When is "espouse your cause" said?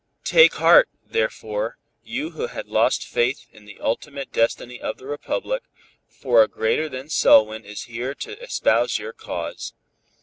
8.41-9.73